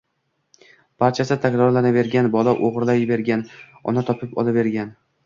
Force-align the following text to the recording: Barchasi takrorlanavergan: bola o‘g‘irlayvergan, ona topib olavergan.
Barchasi 1.03 1.35
takrorlanavergan: 1.43 2.29
bola 2.37 2.55
o‘g‘irlayvergan, 2.69 3.45
ona 3.93 4.05
topib 4.09 4.33
olavergan. 4.45 4.91